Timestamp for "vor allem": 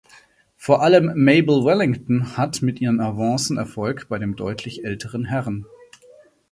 0.57-1.11